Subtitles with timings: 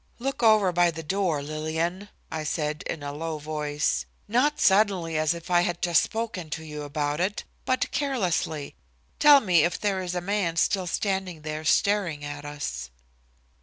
[0.17, 5.35] "Look over by the door, Lillian," I said, in a low voice, "not suddenly as
[5.35, 8.73] if I had just spoken to you about it, but carelessly.
[9.19, 12.89] Tell me if there is a man still standing there staring at us."